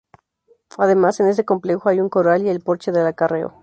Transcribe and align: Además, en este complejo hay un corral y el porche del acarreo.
Además, 0.79 1.19
en 1.19 1.27
este 1.27 1.45
complejo 1.45 1.87
hay 1.87 1.99
un 1.99 2.09
corral 2.09 2.43
y 2.43 2.49
el 2.49 2.61
porche 2.61 2.91
del 2.91 3.05
acarreo. 3.05 3.53